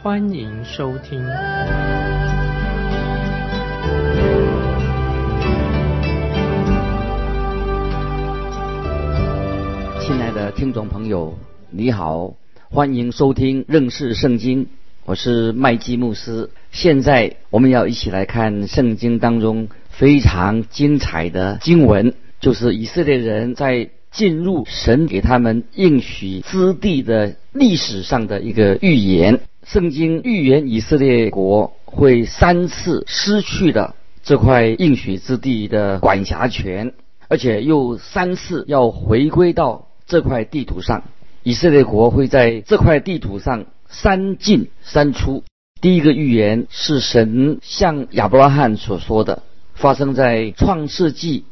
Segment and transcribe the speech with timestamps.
[0.00, 1.18] 欢迎收听。
[10.00, 11.36] 亲爱的听众朋友，
[11.70, 12.32] 你好，
[12.70, 14.68] 欢迎收听认识圣经，
[15.04, 16.48] 我是麦基牧师。
[16.70, 29.40] 现在我们要一起来看圣经当中非常精彩的经文，就是以色列人在进入神给他们应许之地的历史上的一个预言。
[29.70, 36.94] 圣经预言以色列国会三次失去了这块应许之地的管辖权，
[37.28, 41.04] 而且又三次要回归到这块地图上。
[41.42, 45.44] 以色列国会在这块地图上三进三出。
[45.82, 49.42] 第一个预言是神向亚伯拉罕所说的，
[49.74, 51.44] 发生在创世纪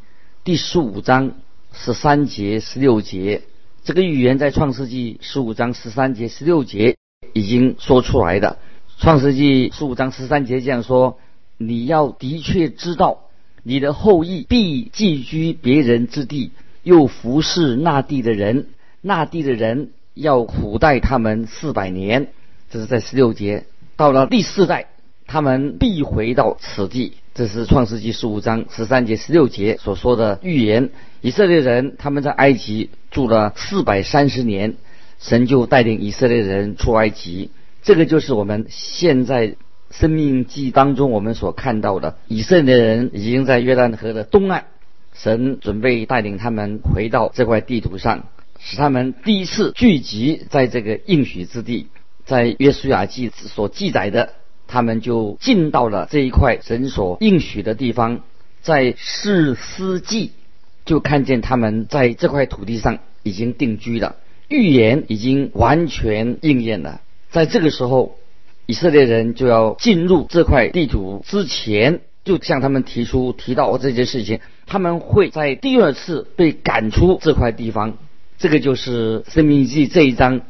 [0.43, 1.33] 第十五章
[1.75, 3.43] 十三节、十六节。
[3.85, 6.97] 这个预言在创世纪十五章十三节、十六节
[7.37, 8.57] 已经说出来的。
[8.99, 11.19] 创世纪十五章十三节这样说
[11.59, 13.25] ：“你要的确知道，
[13.63, 18.69] 你的后裔必寄居别人之地，又服侍那地的人。
[19.03, 22.29] 那地的人要苦待他们四百年。”
[22.73, 23.67] 这是在十六节。
[23.97, 24.87] 到了第四代，
[25.27, 27.13] 他们必回到此地。
[27.35, 30.89] 这是创世纪十五章十三节、十六节所说的预言。
[31.21, 34.77] 以色列人他们在埃及住了四百三十年，
[35.19, 37.51] 神就带领以色列人出埃及。
[37.83, 39.57] 这个就是我们现在
[39.91, 44.65] 生命记当中我们所看到的，以色列人已经在约旦河的东岸，
[45.15, 48.25] 神准备带领他们回到这块地图上，
[48.59, 51.89] 使他们第一次聚集在这个应许之地。
[52.25, 54.31] 在约书亚记所记载的，
[54.67, 58.23] 他们就进到了这一块神所应许的地方。
[58.63, 60.33] 在士师记
[60.85, 64.17] 就看见他们在这块土地上已经定居了，
[64.49, 67.01] 预言已经完全应验了。
[67.31, 68.17] 在这个时候，
[68.67, 77.99] 以色列人就要进入这块地图之前，就向他们提出提到这件事情，他们会在第二次被赶出这块地方。
[78.39, 80.43] 这个就是生命记这一章。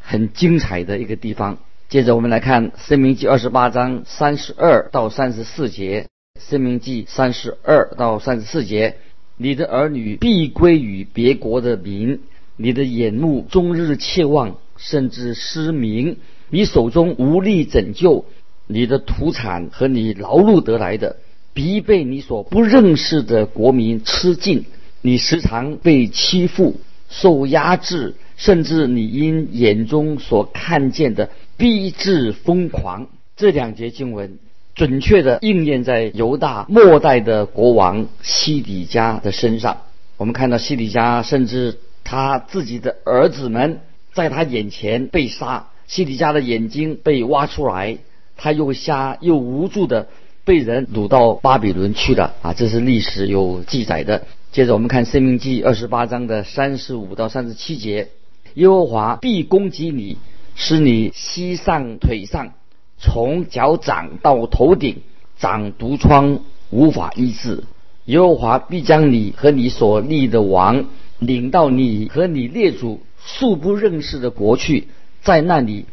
[0.00, 1.58] 很精彩的一个地方。
[1.90, 6.06] 接着我们来看《生命记》二十八章三十二到三十四节，
[6.50, 8.96] 《生命记》三十二到三十四节：
[9.36, 12.20] 你的儿女必归于别国的民，
[12.58, 16.18] 你的眼目终日切望，甚至失明。
[16.50, 18.26] 你手中无力拯救，
[18.66, 21.16] 你的土产和你劳碌得来的，
[21.54, 24.66] 必被你所不认识的国民吃尽。
[25.00, 28.14] 你时常被欺负，受压制。
[28.36, 34.38] 甚至你因眼中所看见的逼至疯狂，这两节经文
[34.76, 39.78] 准确地应验在犹大末代的国王西底家的身上。
[40.16, 41.78] 我们看到西底家甚至
[42.10, 43.80] 他自己的儿子们
[44.14, 47.98] 在他眼前被杀，西底家的眼睛被挖出来，
[48.38, 50.08] 他又瞎又无助的
[50.42, 52.54] 被人掳到巴比伦去了啊！
[52.54, 54.24] 这是历史有记载的。
[54.52, 58.08] 接着我们看《生命记》二十八章的三十五到三十七节。
[58.54, 60.16] 耶和华必攻击你，
[60.54, 62.54] 使你膝上腿上，
[62.96, 65.02] 从脚掌到头顶
[65.38, 66.40] 长毒疮，
[66.70, 67.64] 无法医治。
[68.06, 70.86] 耶和华必将你和你所立的王
[71.18, 74.88] 领到你和你列祖素不认识的国去，
[75.22, 75.86] 在那里，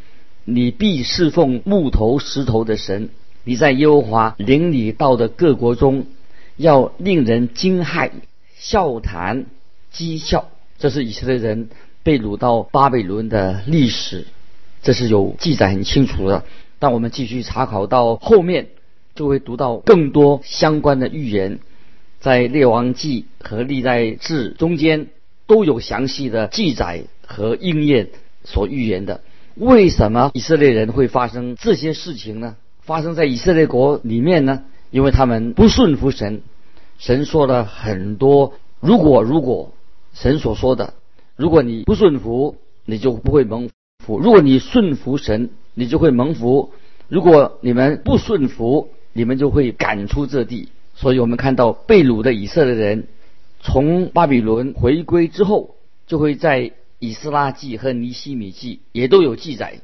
[0.44, 3.10] 你必侍奉木头石头的神。
[3.44, 6.08] 你在耶和华领你到的各国中，
[6.58, 8.12] 要令人惊骇、
[8.58, 9.46] 笑谈、
[9.94, 10.50] 讥笑。
[10.78, 11.70] 这是以色列人。
[12.04, 14.28] 被掳到巴比伦的历史，
[14.84, 16.44] 这是有记载很清楚的。
[16.78, 18.68] 但我们继续查考到后面，
[19.16, 21.58] 就会读到更多相关的预言，
[22.26, 25.10] 在列王记和历代志中间
[25.46, 28.10] 都有详细的记载和应验
[28.44, 29.22] 所预言的。
[29.54, 32.56] 为什么以色列人会发生这些事情呢？
[32.82, 34.64] 发生在以色列国里面呢？
[34.90, 36.42] 因为他们不顺服神，
[36.98, 39.72] 神说了很多如果如果
[40.16, 40.96] 神所说的。
[41.36, 42.56] 如果你不顺服，
[42.86, 43.70] 你就不会蒙
[44.04, 46.72] 福；如果你顺服神，你就会蒙福。
[47.08, 50.70] 如果你们不顺服，你们就会赶出这地。
[50.96, 53.08] 所以我们看到被掳的以色列人
[53.62, 55.76] 从巴比伦回归之后，
[56.08, 59.82] 就会在以斯拉记和尼西米记也都有记载。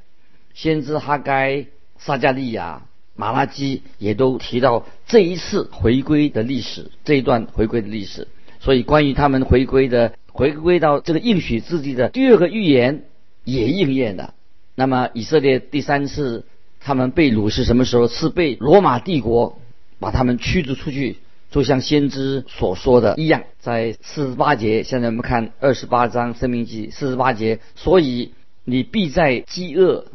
[0.54, 1.66] 先知哈该、
[1.98, 2.84] 撒加利亚、
[3.16, 8.28] 马拉基也都提到这一次回归的历史，这一段回归的历史。
[8.60, 13.06] 所以，关于他们回归的回归到这个应许之地的第二个预言
[13.44, 14.34] 也应验了。
[14.76, 16.46] 那么，以色列第三次
[16.80, 18.08] 他们被掳是什么时候？
[18.08, 19.60] 是被罗马帝国
[20.02, 21.20] 把他们驱逐出去，
[21.52, 24.82] 就像先知所说的一样，在四十八节。
[24.82, 27.60] 现在我们看二十八章《生命记》四十八节。
[27.76, 28.34] 所以，
[28.66, 30.06] 你必在饥饿、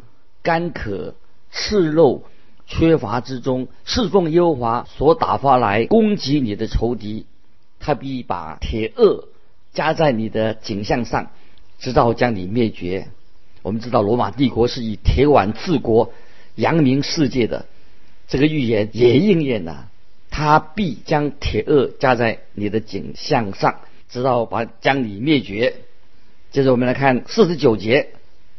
[0.43, 1.15] 干渴、
[1.51, 2.23] 赤肉、
[2.65, 7.25] 缺乏之中侍奉耶和华所打发来攻击你的仇敌。
[7.79, 9.23] 他必把铁轭
[9.71, 11.31] 加在你的颈项上，
[11.79, 13.07] 直到将你灭绝。
[13.61, 16.11] 我们知道罗马帝国是以铁腕治国、
[16.55, 17.67] 扬名世界的，
[18.27, 19.89] 这个预言也应验了。
[20.29, 23.75] 他必将铁轭加在你的颈项上，
[24.09, 25.75] 直到把将你灭绝。
[26.51, 28.09] 接着我们来看四十九节，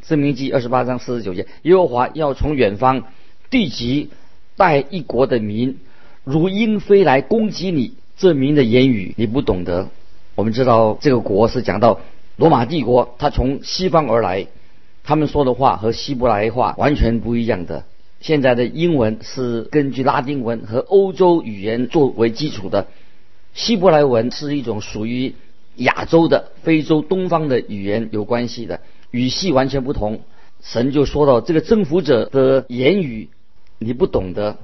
[0.08, 3.04] 《生命记》二十八章四十九节：耶和华要从远方
[3.50, 4.10] 地级
[4.56, 5.78] 带一国的民，
[6.24, 7.94] 如鹰飞来攻击你。
[8.16, 9.88] 这民的言语你不懂得。
[10.34, 12.00] 我们知道这个国是讲到
[12.36, 14.48] 罗马帝国，他从西方而来，
[15.04, 17.84] 他们说的话和希伯来话完全不一样的。
[18.20, 22.88] 现在的英文是根据拉丁文和欧洲语言作为基础的，
[23.54, 25.34] 希伯来文是一种属于
[25.76, 28.80] 亚洲的、非洲东方的语言有关系的，
[29.10, 30.20] 语系完全不同。
[30.62, 33.28] 神就说到这个征服者的言语
[33.78, 34.58] 你不懂得。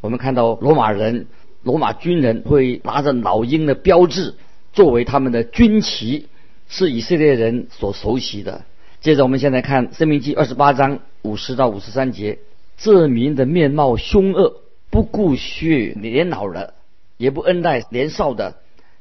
[0.00, 1.26] 我们看到罗马人。
[1.64, 4.34] 罗马军人会拿着老鹰的标志
[4.72, 6.28] 作为他们的军旗，
[6.68, 8.62] 是以色列人所熟悉的。
[9.00, 12.38] 接着，我们现在看《生命记》二十八章五十到五十三节：
[12.78, 16.74] 这民的面貌凶恶，不顾血年老了，
[17.18, 18.54] 也不恩待年少的，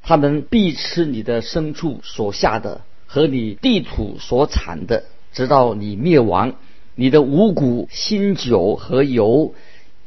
[0.04, 6.56] 他们必吃你的牲畜所下的和你地土所产的，直到你灭亡。
[6.96, 9.54] 你的五谷、新酒和油，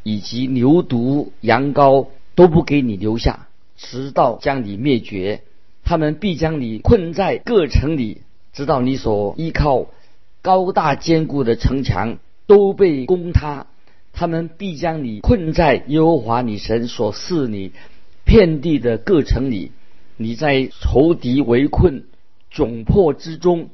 [0.03, 2.09] 以及牛犊、羊羔。
[2.37, 5.43] 都不给你留下，直到将你灭绝。
[5.85, 8.23] 他们必将你困在各城里，
[8.55, 9.89] 直到你所依靠
[10.41, 12.17] 高大坚固的城墙
[12.51, 13.69] 都被攻塌。
[14.13, 17.71] 他们必将你困在耶和华你神所赐你
[18.25, 19.71] 遍地的各城里。
[20.17, 22.07] 你在仇敌围困
[22.53, 23.71] 窘迫之中，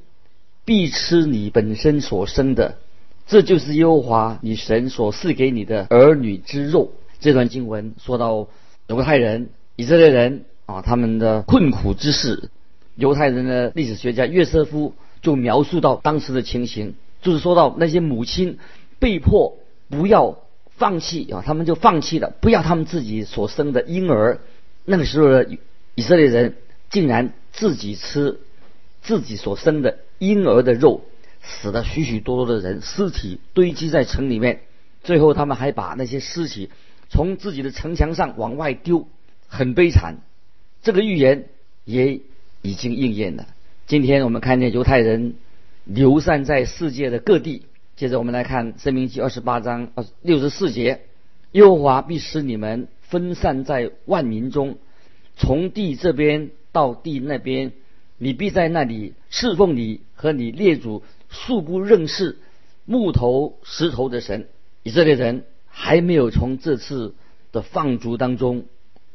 [0.67, 2.77] 必吃你本身所生的。
[3.27, 6.93] 这就是耶和华你神所赐给你的儿女之肉。
[7.19, 8.49] 这段经文说到
[8.89, 12.51] 犹太人、以色列人啊，他们的困苦之事。
[12.95, 14.93] 犹太人的历史学家约瑟夫
[15.23, 18.59] 就描述到当时的情形，就是说到那些母亲
[18.99, 19.59] 被迫
[19.89, 20.39] 不要
[20.77, 24.41] 放弃啊，他们就放弃了，不要他们自己所生的婴儿。
[24.85, 25.49] 那个时候的
[25.95, 26.57] 以色列人
[26.91, 28.39] 竟然自己吃
[29.03, 31.05] 自己所生的婴儿的肉，
[31.43, 34.61] 死了许许多多的人，尸体堆积在城里面。
[35.03, 36.71] 最后，他们还把那些尸体。
[37.09, 39.07] 从自己的城墙上往外丢，
[39.47, 40.17] 很悲惨。
[40.83, 41.47] 这个预言
[41.85, 42.19] 也
[42.63, 43.47] 已经应验了。
[43.87, 45.37] 今天我们看见犹太人
[45.87, 47.63] 流散在世界的各地。
[47.97, 51.01] 接着我们来看《生命记》二十八章二六十四节：
[51.53, 54.77] 耶和华必使你们分散在万民中，
[55.37, 57.73] 从地这边到地那边，
[58.19, 62.37] 你必在那里侍奉你和你列祖素不认识
[62.85, 64.49] 木头石头的神
[64.83, 65.45] 以色列人。
[65.79, 67.15] 还没有从这次
[67.53, 68.65] 的放逐当中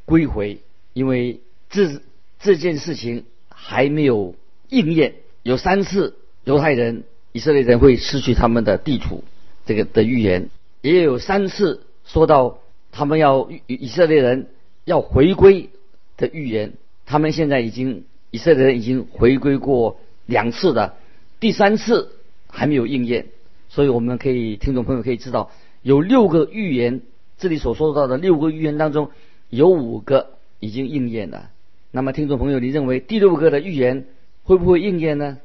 [0.05, 0.59] 归回，
[0.93, 2.03] 因为这
[2.39, 4.35] 这件事情还没有
[4.69, 5.15] 应验。
[5.41, 9.23] 有三次犹太人、以色列人会失去他们的地图，
[9.65, 10.49] 这个的预言
[10.81, 12.59] 也有三次说到
[12.91, 14.47] 他们要以色列人
[14.85, 15.69] 要回归
[16.17, 16.73] 的预言。
[17.05, 20.95] 他们现在已经以色列人已经回归过两次的，
[21.39, 22.13] 第三次
[22.47, 23.27] 还没有应验，
[23.69, 25.51] 所以我们可以听众朋友可以知道。
[25.83, 27.01] 有六个预言，
[27.37, 29.09] 这里所说到的六个预言当中，
[29.49, 31.49] 有五个已经应验了。
[31.91, 34.05] 那么，听众朋友，你认为第六个的预言
[34.43, 35.39] 会不会应验呢？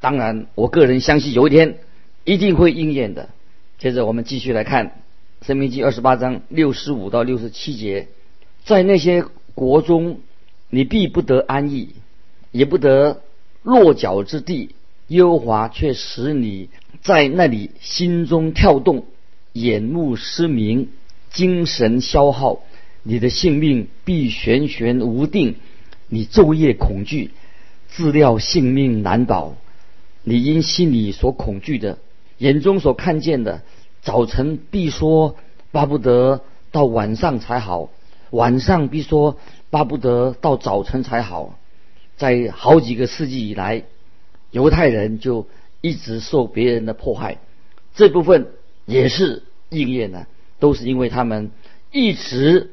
[0.00, 1.78] 当然，我个人相信有一天
[2.24, 3.28] 一定会应验的。
[3.78, 4.86] 接着，我们继续来看
[5.46, 8.08] 《生命记》二十八章六十五到六十七节，
[8.64, 10.20] 在那些国中，
[10.70, 11.90] 你必不得安逸，
[12.50, 13.20] 也不得
[13.62, 14.74] 落脚之地，
[15.08, 16.70] 耶和华却使你
[17.02, 19.04] 在那里心中跳动。
[19.52, 20.88] 眼目失明，
[21.30, 22.60] 精神消耗，
[23.02, 25.56] 你的性命必悬悬无定。
[26.08, 27.32] 你昼夜恐惧，
[27.88, 29.56] 自料性命难保。
[30.22, 31.98] 你因心里所恐惧的，
[32.38, 33.62] 眼中所看见的，
[34.02, 35.36] 早晨必说
[35.72, 37.90] 巴不得到晚上才好，
[38.30, 39.36] 晚上必说
[39.70, 41.58] 巴不得到早晨才好。
[42.16, 43.84] 在好几个世纪以来，
[44.50, 45.46] 犹太人就
[45.80, 47.38] 一直受别人的迫害。
[47.94, 48.48] 这部分。
[48.86, 50.26] 也是应验了。
[50.58, 51.52] 都是因为他们
[51.92, 52.72] 一直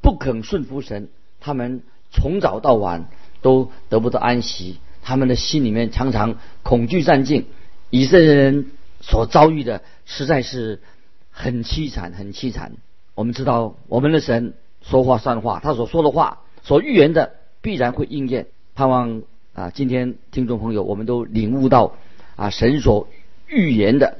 [0.00, 1.10] 不肯顺服神，
[1.40, 3.10] 他们从早到晚
[3.42, 7.44] 都得不到安息，他们的心里面常常恐惧战境。
[7.90, 10.80] 以色列人所遭遇的实在是
[11.30, 12.72] 很凄惨，很凄惨。
[13.14, 18.46] 我们知道，我们的神说话算话，他所说的话，所预言的必然会应验。
[18.74, 21.96] 盼望啊，今天听众朋友，我们都领悟到
[22.36, 23.08] 啊，神所
[23.46, 24.16] 预言的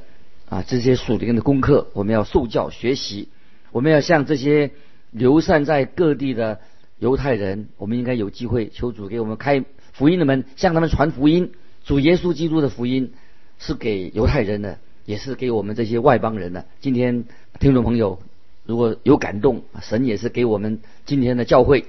[0.47, 3.29] 啊这些属灵的功课，我们要受教学习。
[3.71, 4.69] 我们要向这些
[5.09, 6.59] 流散在各地的
[6.99, 11.51] 犹太人，我们应该有机会求主给我们开福音的门，向他们传福音。
[11.85, 13.13] 主耶稣基督的福音
[13.59, 16.65] 是给犹太人的，也是给我们这些外邦人的。
[16.81, 17.25] 今天
[17.59, 18.19] 听众朋友
[18.65, 21.85] 如果有感动，神也是给我们今天的教会。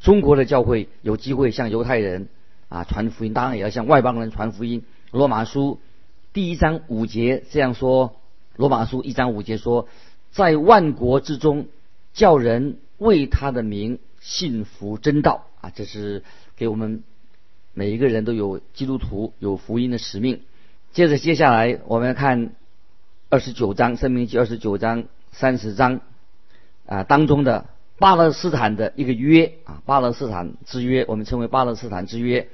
[0.00, 2.28] 中国的教会有机会向犹太人
[2.68, 4.82] 啊传福音，当然也要向外邦人传福音。
[5.10, 5.78] 罗马书
[6.32, 8.16] 第一章五节这样说：
[8.56, 9.88] 罗马书一章五节说，
[10.30, 11.66] 在万国之中
[12.14, 16.22] 叫人为他的名信服真道啊，这是
[16.56, 17.02] 给我们
[17.74, 20.42] 每一个人都有基督徒有福音的使命。
[20.92, 22.52] 接着接下来我们看
[23.30, 26.00] 二十九章《生命记》二十九章三十章
[26.86, 27.66] 啊当中的。
[27.98, 32.48] 巴勒斯坦的一个约啊，巴勒斯坦之约，我们称为巴勒斯坦之约。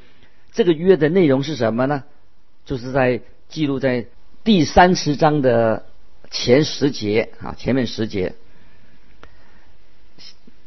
[0.52, 2.04] 这个约的内容是什么呢？
[2.66, 4.08] 就是在记录在
[4.44, 5.86] 第三十章的
[6.30, 8.34] 前十节啊，前面十节。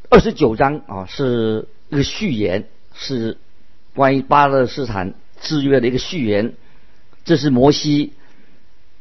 [0.10, 3.38] 二十九章啊，是一个序言，是
[3.94, 6.54] 关于巴勒斯坦制约的一个序言。
[7.24, 8.14] 这是摩西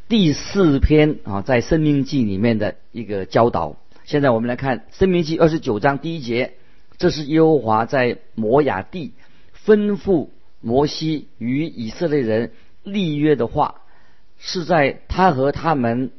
[0.09, 3.77] 第四篇啊，在生命记里面的一个教导。
[4.05, 6.55] 现在我们来看《生命记》二十九章第一节，
[6.99, 9.13] 这是耶和华在摩亚地
[9.65, 10.29] 吩咐
[10.61, 13.83] 摩西与以色列人立约的话，
[14.39, 16.11] 是在他和他们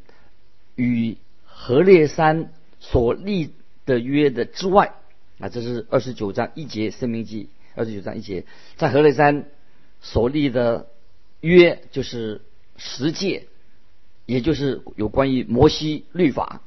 [0.75, 3.53] 与何烈山所立
[3.85, 4.93] 的约的之外
[5.39, 5.49] 啊。
[5.49, 7.43] 这是二十九章一节《生命记》
[7.75, 9.45] 二十九章一节，在何烈山
[10.01, 10.87] 所立的
[11.39, 12.41] 约就是
[12.77, 13.47] 十诫，
[14.25, 16.61] 也就是有关于摩西律法。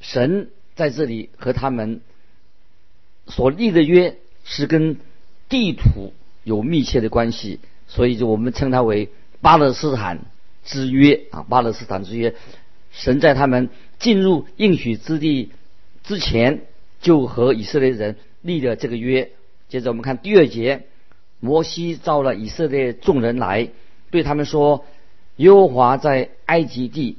[0.00, 2.00] 神在这里和他们
[3.26, 4.98] 所立的约是跟
[5.48, 6.12] 地土
[6.44, 9.10] 有密切的关系，所以就我们称它为
[9.40, 10.20] 巴勒斯坦
[10.64, 12.34] 之约啊，巴勒斯坦之约。
[12.92, 13.68] 神在他们
[13.98, 15.50] 进入应许之地
[16.02, 16.62] 之前，
[17.00, 19.32] 就和以色列人立了这个约。
[19.70, 20.86] 接着我们看第二节，
[21.38, 23.70] 摩西召了以色列众人来，
[24.10, 24.84] 对他们说
[25.36, 27.16] ：“耶和华在埃及地。”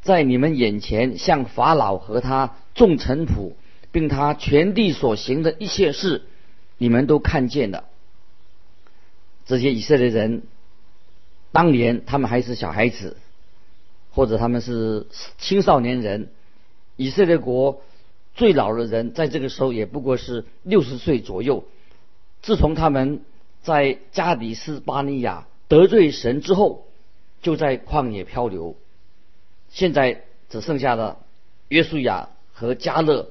[0.00, 3.52] 在你们眼前，向法老和他众臣仆，
[3.90, 6.22] 并他全地所行的一切事，
[6.78, 7.84] 你们都看见了。
[9.44, 10.42] 这些以色列人，
[11.52, 13.16] 当年他们还是小孩子，
[14.12, 15.06] 或者他们是
[15.38, 16.28] 青少年人。
[16.96, 17.82] 以色列国
[18.34, 21.64] 最老的人，在这个时候也不过是六十岁左右。
[22.48, 23.20] 自从他们
[23.60, 26.86] 在加底斯巴尼亚得罪神之后，
[27.42, 28.74] 就在旷野漂流。
[29.68, 31.18] 现在只剩下了
[31.68, 33.28] 约书亚和加勒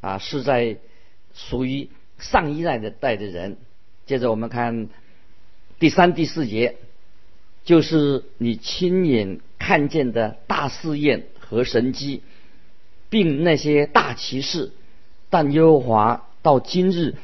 [0.00, 0.78] 啊，是在
[1.32, 3.56] 属于上一代的代的人。
[4.04, 4.88] 接着我们看
[5.78, 6.74] 第三、第四节，
[7.62, 12.24] 就是你亲眼看见的大试验和神迹，
[13.10, 14.72] 并那些大骑士。
[15.28, 17.14] 但耶和华到今日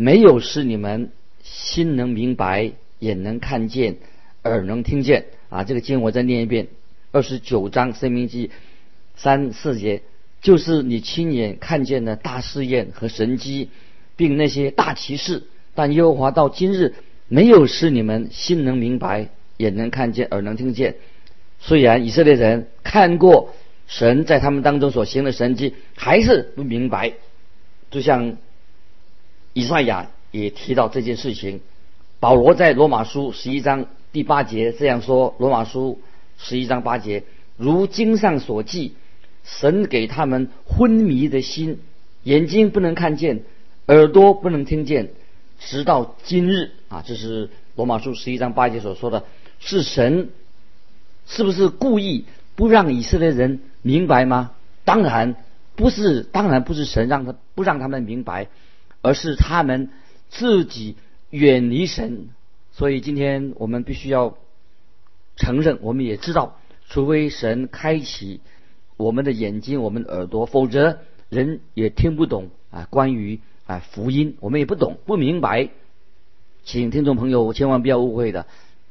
[0.00, 1.10] 没有使你们
[1.42, 3.96] 心能明白，眼能看见，
[4.44, 5.26] 耳能听见。
[5.50, 6.68] 啊，这个经我再念一遍。
[7.12, 8.48] 二十九章《生命记》
[9.14, 10.00] 三四节，
[10.40, 13.68] 就是你亲眼看见的大试验和神迹，
[14.16, 15.42] 并那些大骑士。
[15.74, 16.94] 但耶和华到今日
[17.28, 19.28] 没有使你们心能明白，
[19.58, 20.94] 也能看见，耳能听见。
[21.58, 23.54] 虽然以色列人看过
[23.86, 27.12] 神在他们当中所行的神迹，还是不明白。
[27.90, 28.38] 就像
[29.52, 31.60] 以赛亚也提到这件事情。
[32.18, 36.00] 保罗在罗马书十一章第八节这样说：罗马书。
[36.42, 37.24] 十一章八节，
[37.58, 38.94] 如经上所记，
[39.44, 41.80] 神给他们昏迷的心，
[42.22, 43.42] 眼睛不能看见，
[43.88, 45.10] 耳朵不能听见，
[45.58, 47.04] 直到今日啊！
[47.06, 49.24] 这是罗马书十一章八节所说的，
[49.58, 50.30] 是神
[51.26, 52.24] 是不是故意
[52.56, 54.52] 不让以色列人明白吗？
[54.86, 55.36] 当然
[55.76, 58.48] 不是，当然不是神让他不让他们明白，
[59.02, 59.90] 而是他们
[60.28, 60.96] 自己
[61.30, 62.28] 远离神。
[62.72, 64.36] 所以今天我们必须要。
[65.36, 66.58] 承认，我们也知道，
[66.90, 68.42] 除非神开启
[68.98, 70.98] 我们的眼睛、我们耳朵，否则
[71.30, 72.86] 人也听不懂啊。
[72.90, 75.70] 关于啊福音，我们也不懂、不明白。
[76.62, 78.44] 请听众朋友千万不要误会的，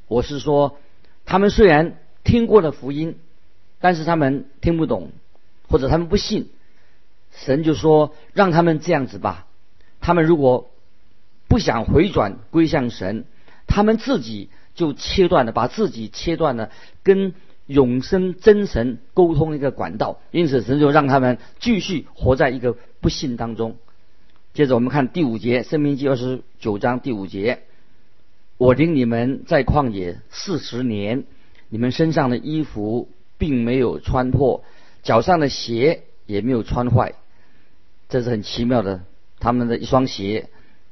[0.07, 0.79] 我是说，
[1.23, 3.19] 他们虽然听过了福音，
[3.79, 5.11] 但是他们听不懂，
[5.67, 6.49] 或者他们不信，
[7.31, 9.45] 神就说让他们这样子吧。
[10.01, 10.69] 他们如果
[11.47, 13.25] 不想回转归向神，
[13.67, 16.71] 他们自己就切断了，把自己切断了
[17.03, 17.33] 跟
[17.65, 20.19] 永生真神沟通一个管道。
[20.31, 23.77] 因此，神就让他们继续活在一个不幸当中。
[24.53, 27.61] 接着我们看第五节，《生命记》二十九章第五节：
[28.57, 31.25] 我领你们在旷野四十年，
[31.69, 34.63] 你们身上的衣服并没有穿破，
[35.03, 37.13] 脚上的鞋也没有穿坏。
[38.09, 39.01] 这是很奇妙的，
[39.39, 40.49] 他们的一双鞋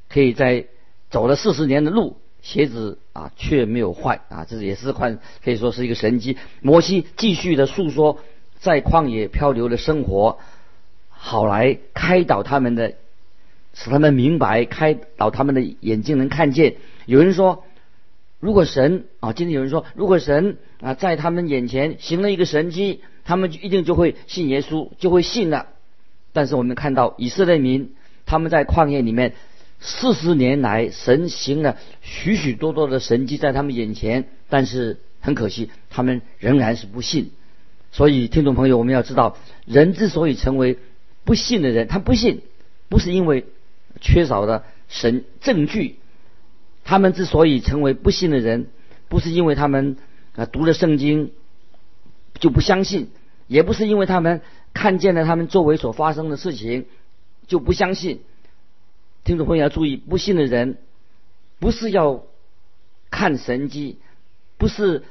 [0.09, 0.65] 可以在
[1.09, 6.37] 走了四十年的路，鞋子啊却没有坏啊，这也是块可以说是一个神迹。
[6.61, 8.19] 摩西继续的诉说
[8.59, 10.39] 在旷野漂流的生活，
[11.09, 12.93] 好来开导他们的。
[13.79, 16.77] 使他们明白，开导他们的眼睛能看见。
[17.05, 17.63] 有人说，
[18.39, 25.67] 如果神啊，今天有人说，如果神啊在他们眼前行了一个神迹，他们就一定就会信耶稣，就会信了。
[26.33, 27.93] 但是我们看到以色列民
[28.27, 29.33] 他们在旷野里面
[29.79, 37.31] 四十年来，神行了许许多多的神迹在他们眼前，但是很可惜，他们仍然是不信。
[37.91, 40.77] 所以，听众朋友，我们要知道，人之所以成为
[41.23, 42.41] 不信的人，他不信
[42.89, 43.45] 不是因为。
[43.99, 45.95] 缺少的神证据，
[46.83, 48.67] 他们之所以成为不信的人，
[49.09, 49.97] 不是因为他们
[50.35, 51.31] 啊读了圣经
[52.39, 53.09] 就不相信，
[53.47, 54.41] 也不是因为他们
[54.71, 56.85] 看见了他们周围所发生的事情
[57.47, 58.21] 就不相信。
[59.23, 60.77] 听众朋友要注意，不信的人
[61.59, 62.23] 不是要
[63.09, 63.97] 看神迹，
[64.57, 65.03] 不是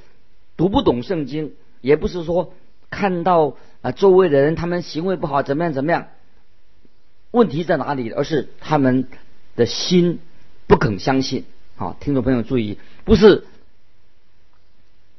[0.56, 2.54] 读不懂圣经，也不是说
[2.88, 6.08] 看到啊周围的人他们行为不好怎么样怎么样。
[7.30, 8.10] 问题在哪里？
[8.10, 9.08] 而是他们
[9.56, 10.20] 的心
[10.66, 11.44] 不肯相信。
[11.74, 13.44] 好，听众朋友注意，不是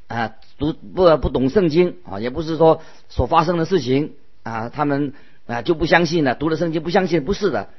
[0.07, 5.13] 啊读不不懂圣经啊，也不是说所发生的事情啊，他们
[5.47, 6.35] 啊就不相信了。
[6.35, 7.69] 读了圣经不相信，不是的，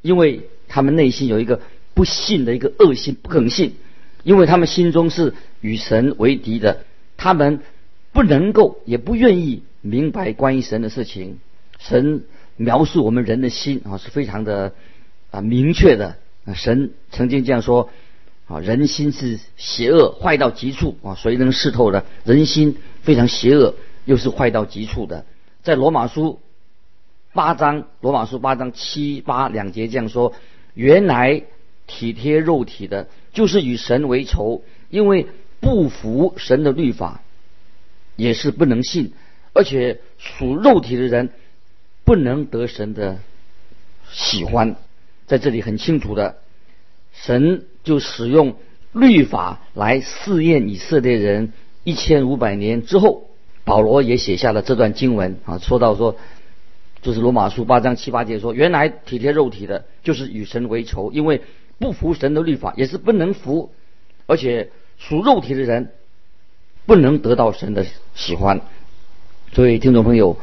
[0.00, 1.60] 因为他们内心有一个
[1.92, 3.74] 不信的一个恶心，不肯信，
[4.22, 6.84] 因为他们心中是与神为敌的，
[7.16, 7.60] 他们
[8.12, 11.38] 不能够也不愿意明白关于神的事情，
[11.78, 12.22] 神。
[12.58, 14.72] 描述我们人的心啊是非常的
[15.30, 16.16] 啊明确的。
[16.54, 17.90] 神曾经这样说：
[18.46, 22.06] 啊，人心是邪恶，坏到极处啊，谁能识透的？
[22.24, 23.74] 人心非常邪恶，
[24.06, 25.26] 又是坏到极处的。
[25.62, 26.40] 在罗马书
[27.36, 30.32] 八章，罗马书八章七八两节这样说：
[30.74, 31.44] 原来
[31.86, 35.28] 体贴肉体的，就是与神为仇，因为
[35.60, 37.20] 不服神的律法，
[38.16, 39.12] 也是不能信，
[39.52, 41.30] 而且属肉体的人。
[42.06, 43.18] 不能得神的
[44.12, 44.76] 喜欢，
[45.26, 46.38] 在这里很清楚的，
[47.12, 48.54] 神就使用
[48.92, 53.28] 律法来试验以色列人一千五百年之后，
[53.64, 56.14] 保罗也写下了这段经文啊，说到说，
[57.02, 61.42] 就是罗马书八章七八节说，原来体贴肉体的，就是与神为仇，因为
[61.78, 63.70] 不服神的律法，也是不能服，
[64.26, 65.92] 而且属肉体的人
[66.86, 68.60] 不能得到神的喜欢，
[69.52, 70.36] 所以听众朋友。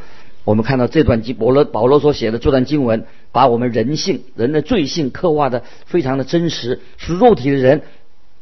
[0.46, 6.82] 我们看到这段经，保罗保罗所写的这段经文，把我们人性、人的罪性刻画的非常的真实。
[6.98, 7.84] 属肉体的人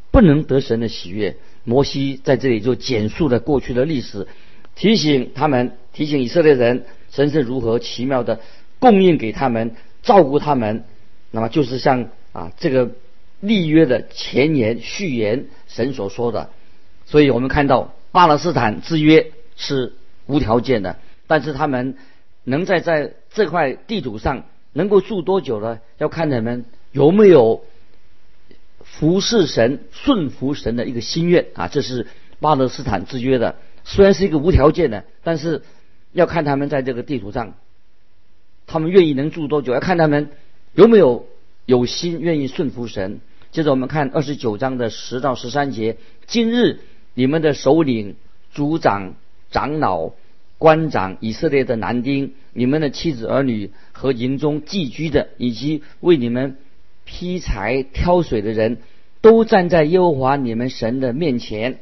[0.09, 1.37] 不能得神的喜悦。
[1.63, 4.25] 摩西在这里就简述了过去的历史，
[4.73, 8.39] 提醒他们，提醒以色列人，神是如何奇妙的
[8.79, 10.85] 供应给他们，照顾他们。
[11.29, 12.91] 那么就是像啊这个
[13.39, 16.49] 立约的前言、序言，神所说的。
[17.05, 19.93] 所以我们看到巴勒斯坦之约是
[20.25, 20.97] 无条件的。
[21.27, 21.95] 但是他们
[22.43, 25.79] 能在在这块地图上能够住多久呢？
[25.97, 27.63] 要看他们有没有
[28.83, 31.69] 服侍神、顺服神的一个心愿啊！
[31.69, 32.07] 这是
[32.41, 35.61] 巴勒斯坦之约的，虽然是一个无条件的，但是
[36.13, 37.53] 要看他们在这个地图上，
[38.67, 40.29] 他们愿意能住多久，要看他们
[40.73, 41.27] 有没有
[41.65, 43.19] 有心愿意顺服神。
[43.51, 45.97] 接着我们看二十九章的十到十三节：
[46.27, 46.79] 今日
[47.13, 48.15] 你们的首领、
[48.51, 49.15] 族长、
[49.51, 50.11] 长老。
[50.57, 56.55] 官长以色列的男丁，你们的妻子儿女和营中寄居的，以及为你们
[57.03, 58.77] 劈柴挑水的人，
[59.21, 61.79] 都站在耶和华你们神的面前，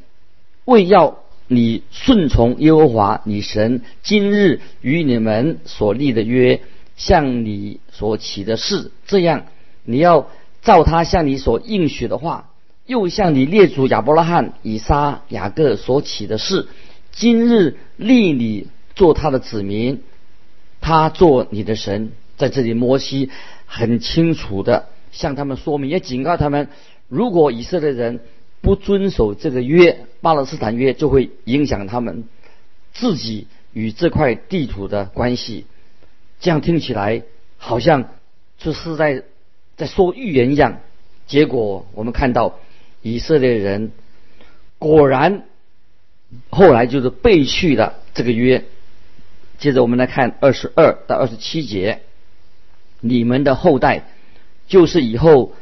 [0.63, 6.61] 为要你顺从耶和华你神今日与你们所立的约，
[6.95, 9.47] 向你所起的誓，这样
[9.83, 10.29] 你要
[10.61, 12.51] 照他向你所应许的话，
[12.85, 16.67] 又向你列祖亚伯拉罕、以撒、雅各所起的誓。
[17.11, 20.01] 今日立你做他的子民，
[20.81, 22.11] 他做你的神。
[22.37, 23.31] 在这里，摩西
[23.65, 26.69] 很清楚的向他们说明，也警告他们：
[27.07, 28.19] 如果以色列人
[28.61, 32.25] 不遵守这个约，巴勒斯坦约就会影响他们
[32.93, 35.65] 自己与这块地图的关系。
[36.39, 37.23] 这样听起来
[37.57, 38.09] 好像
[38.57, 39.23] 就是在
[39.77, 40.79] 在说预言一样。
[41.27, 42.59] 结果我们看到
[43.01, 43.91] 以色列人
[44.77, 45.43] 果然
[46.49, 48.65] 后来就是背去了这个约。
[49.57, 51.99] 接着我们来看二十二到二十七节，
[53.01, 54.05] 你们的后代
[54.67, 55.53] 就是以后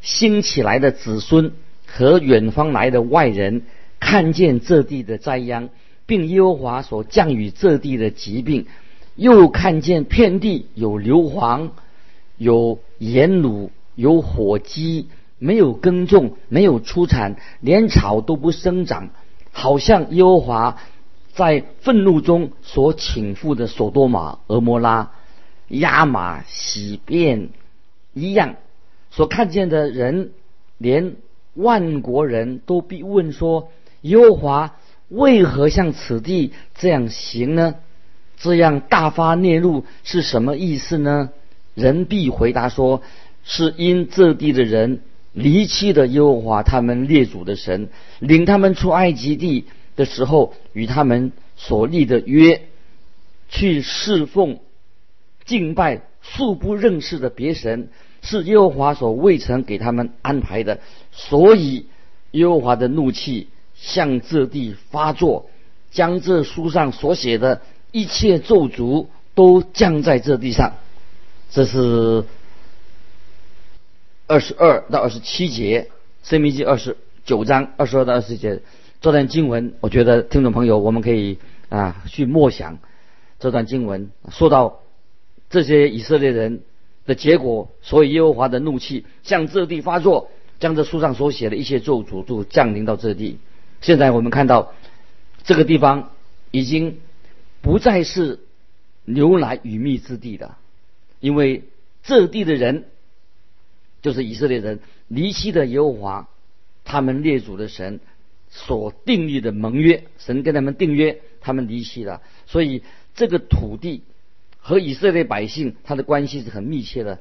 [0.00, 1.52] 兴起来的子孙
[1.94, 3.62] 和远方来的外人，
[4.00, 5.68] 看见这地的灾殃，
[6.06, 8.66] 并耶和华所降雨这地的疾病，
[9.14, 11.68] 又看见遍地有硫磺、
[12.38, 19.10] 有盐卤、有火鸡，没有耕种，没有出产，连草都不生长，
[19.52, 20.78] 好像耶和华。
[21.34, 25.12] 在愤怒中所倾覆的索多玛、俄摩拉、
[25.68, 27.48] 亚玛、洗变
[28.12, 28.56] 一样，
[29.10, 30.32] 所看见的人，
[30.76, 31.16] 连
[31.54, 33.70] 万国人都必问说：
[34.02, 34.76] 耶和华
[35.08, 37.76] 为何向此地这样行呢？
[38.38, 41.30] 这样大发孽怒是什么意思呢？
[41.74, 43.02] 人必回答说：
[43.44, 45.00] 是因这地的人
[45.32, 47.88] 离弃了耶和华他们列祖的神，
[48.18, 49.64] 领他们出埃及地。
[49.94, 52.62] 的时候，与他们所立的约，
[53.50, 54.58] 去侍奉、
[55.44, 57.90] 敬拜素不认识的别神，
[58.22, 60.80] 是耶和华所未曾给他们安排的。
[61.10, 61.86] 所以，
[62.30, 65.50] 耶和华的怒气向这地发作，
[65.90, 70.74] 将这书上所写的一切咒诅都降在这地上。
[71.50, 72.24] 这是
[74.26, 75.90] 二十二到二十七节，
[76.28, 78.62] 《生命记》二十九章二十二到二十节。
[79.02, 82.78] 这段经文，我觉得听众朋友，我们可以啊去默想
[83.40, 84.78] 这段经文，说到
[85.50, 86.62] 这些以色列人
[87.06, 93.38] 的结果，所以耶和华的怒气向这地发作，将这书上所写的一些咒诅就降临到这地。
[93.80, 94.74] 现在我们看到
[95.44, 96.10] 这个地方
[96.50, 97.00] 已经
[97.60, 98.40] 不再是
[99.04, 100.56] 牛奶与蜜之地的，
[101.20, 101.64] 因为
[102.02, 102.84] 这地的人
[104.00, 106.28] 就是以色列人离弃的耶和华，
[106.84, 108.00] 他们列祖的神。
[108.54, 112.82] 所订立的盟约，神跟他们订约，他们离弃了，所以
[113.14, 114.02] 这个土地
[114.62, 117.18] 和以色列百姓他的关系是很密切的。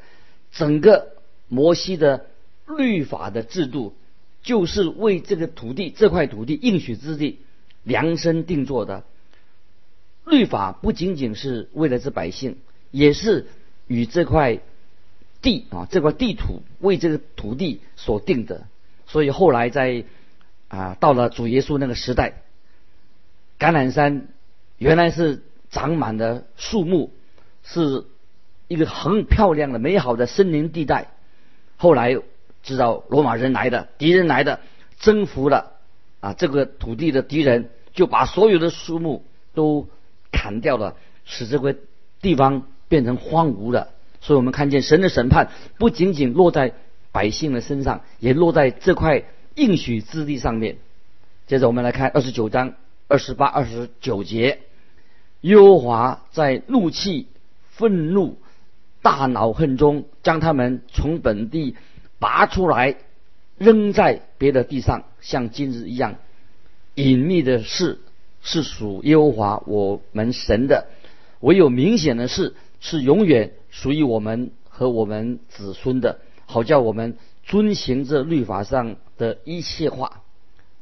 [0.53, 1.17] 整个
[1.49, 2.27] 摩西的
[2.65, 3.93] 律法的制度，
[4.43, 7.39] 就是为这个土地这块土地应许之地
[7.83, 9.03] 量身定做的。
[10.25, 12.57] 律法不仅仅是为了这百姓，
[12.91, 13.47] 也是
[13.87, 14.59] 与这块
[15.41, 18.67] 地啊这块地土为这个土地所定的。
[19.07, 20.05] 所以后来在
[20.67, 22.43] 啊，到了主耶稣那个时代，
[23.59, 24.29] 橄榄山
[24.77, 27.11] 原来是长满了树木，
[27.73, 28.05] 是
[28.67, 31.07] 一个很漂亮的、美好的森林地带。
[31.77, 32.17] 后来
[32.63, 34.59] 知道罗马人来的，敌人来的，
[34.99, 35.71] 征服了
[36.19, 39.87] 啊这个土地的敌人，就把所有的树木都
[40.31, 41.75] 砍掉了，使这个
[42.21, 43.89] 地方变成荒芜了。
[44.19, 46.73] 所以我们看见神的审判不仅仅落在
[47.11, 49.23] 百姓的身上，也落在这块。
[49.53, 50.77] 应许之地上面，
[51.45, 52.73] 接着我们来看二十九章
[53.09, 54.61] 二十八、二十九节。
[55.41, 57.27] 耶和华在怒气、
[57.81, 58.37] 愤怒、
[59.01, 61.75] 大恼恨中，将他们从本地
[62.19, 62.95] 拔出来，
[63.57, 66.15] 扔在别的地上，像今日一样。
[66.93, 67.99] 隐秘的事
[68.41, 70.87] 是属耶和华我们神的，
[71.39, 78.95] 唯有明显的事是永远属于我们和我们子孙的，好叫我们遵行这律法上。
[79.17, 80.23] 的一切话，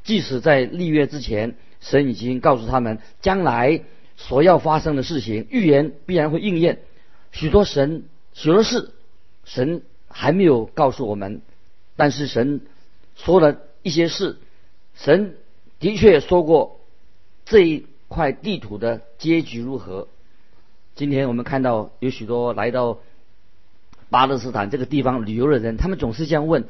[0.01, 3.81] 即使在立约之前，神已经告诉他们将来
[4.15, 6.79] 所要发生的事情，预言必然会应验。
[7.31, 8.91] 许多神许多事，
[9.45, 11.41] 神还没有告诉我们，
[11.95, 12.61] 但是神
[13.15, 14.37] 说了一些事，
[14.95, 15.35] 神
[15.79, 16.79] 的确说过
[17.45, 20.07] 这一块地图的结局如何。
[20.95, 22.99] 今天我们看到有许多来到
[24.09, 26.65] 巴勒斯坦这个地方旅游的人，他们总是这样问。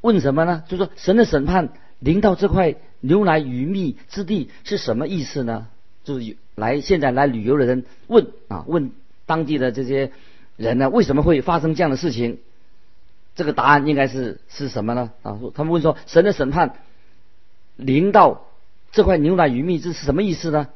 [0.00, 0.64] 问什么呢？
[0.68, 5.68] 就说神的审判临到这块牛奶与蜜之地是什么意思呢？
[6.02, 8.90] 就是来现在来旅游的人问啊，问
[9.32, 10.10] 当地的这些
[10.58, 12.38] 人呢，为什么会发生这样的事情？
[13.34, 15.10] 这个答案应该是是什么呢？
[15.22, 16.74] 啊，他们问说神的审判
[17.76, 18.44] 临到
[18.90, 20.68] 这块牛奶与蜜汁是什么意思呢？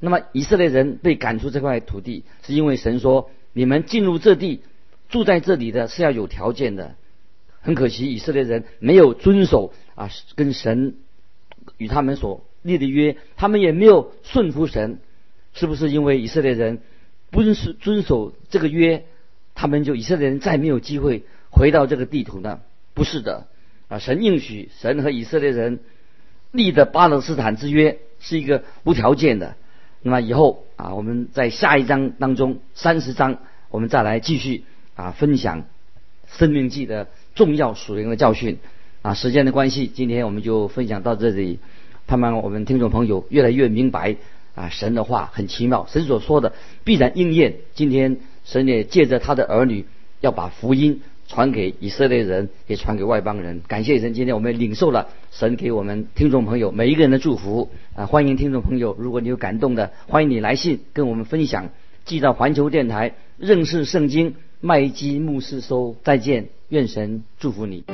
[0.00, 4.62] 那么以色列人被赶出这块土地，是因为神说你们进入这地
[5.08, 6.96] 住在这里的是要有条件的。
[7.60, 10.96] 很可惜，以色列人没有遵守啊，跟神
[11.76, 14.98] 与他们所立的约，他们也没有顺服神，
[15.54, 16.80] 是不是因为以色列人
[17.32, 19.02] 不遵遵守这个约，
[19.56, 22.60] 他们就以色列人再没有机会回到这个地图呢？
[22.94, 23.48] 不是的，
[23.88, 25.80] 啊，神应许神和以色列人
[26.52, 29.56] 立的巴勒斯坦之约是一个无条件的，
[30.02, 33.38] 那么以后啊，我们在下一章当中三十章，
[33.70, 34.64] 我们再来继续
[34.94, 35.64] 啊分享
[36.30, 38.58] 生命记的重要属灵的教训。
[39.00, 41.58] 啊，时间的关系，今天我们就分享到这里。
[42.06, 44.16] 盼望我们听众朋友越来越明白
[44.54, 46.52] 啊，神的话很奇妙，神所说的
[46.84, 47.54] 必然应验。
[47.74, 49.86] 今天神也借着他的儿女
[50.20, 53.62] 要把福音传给以色列人，也传给外邦人。
[53.66, 58.06] 感谢神，今天我们领受了神给我们听众朋友每一个人的祝福啊！
[58.06, 61.70] 欢迎听众朋友，如果你有感动的，欢迎你来信跟我们分享，
[62.04, 65.96] 寄到环球电台认识圣经麦基牧师收。
[66.04, 67.84] 再见，愿神祝福你。